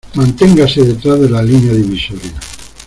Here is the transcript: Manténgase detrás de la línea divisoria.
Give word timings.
Manténgase 0.19 0.81
detrás 0.89 1.19
de 1.21 1.29
la 1.29 1.43
línea 1.43 1.73
divisoria. 1.81 2.33